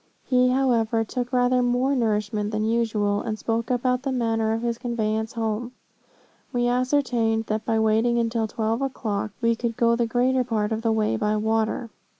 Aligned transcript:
He, 0.23 0.49
however, 0.49 1.03
took 1.03 1.31
rather 1.31 1.61
more 1.61 1.95
nourishment 1.95 2.49
than 2.49 2.65
usual, 2.65 3.21
and 3.21 3.37
spoke 3.37 3.69
about 3.69 4.01
the 4.01 4.11
manner 4.11 4.51
of 4.51 4.63
his 4.63 4.79
conveyance 4.79 5.33
home. 5.33 5.73
We 6.51 6.67
ascertained 6.67 7.45
that 7.45 7.65
by 7.65 7.77
waiting 7.77 8.17
until 8.17 8.47
twelve 8.47 8.81
o'clock, 8.81 9.29
we 9.41 9.55
could 9.55 9.77
go 9.77 9.95
the 9.95 10.07
greater 10.07 10.43
part 10.43 10.71
of 10.71 10.81
the 10.81 10.91
way 10.91 11.17
by 11.17 11.35
water. 11.37 11.91